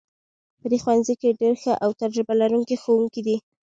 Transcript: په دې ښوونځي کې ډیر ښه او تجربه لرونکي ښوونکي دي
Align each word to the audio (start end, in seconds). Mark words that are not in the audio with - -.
په 0.61 0.65
دې 0.71 0.77
ښوونځي 0.83 1.15
کې 1.21 1.37
ډیر 1.41 1.53
ښه 1.61 1.73
او 1.83 1.89
تجربه 2.01 2.33
لرونکي 2.41 2.75
ښوونکي 2.83 3.21
دي 3.27 3.37